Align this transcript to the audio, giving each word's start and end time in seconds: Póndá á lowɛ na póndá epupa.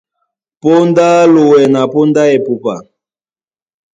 Póndá 0.61 1.05
á 1.23 1.29
lowɛ 1.33 1.59
na 1.73 1.81
póndá 1.93 2.23
epupa. 2.37 2.75